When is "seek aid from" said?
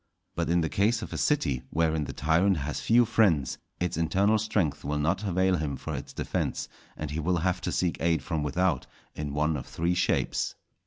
7.71-8.41